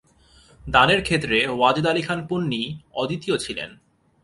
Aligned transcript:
দানের 0.65 1.01
ক্ষেত্রে 1.03 1.37
ওয়াজেদ 1.49 1.85
আলী 1.91 2.01
খান 2.01 2.19
পন্নী 2.29 2.61
অদ্বিতীয় 2.93 3.35
ছিলেন। 3.37 3.69